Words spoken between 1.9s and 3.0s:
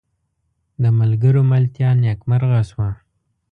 نیکمرغه شوه.